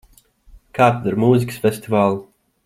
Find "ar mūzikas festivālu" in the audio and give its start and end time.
1.11-2.19